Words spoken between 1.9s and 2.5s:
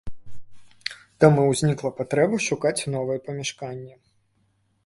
патрэба